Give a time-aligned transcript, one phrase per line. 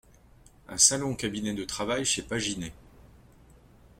[0.67, 2.73] Un salon-cabinet de travail chez Paginet.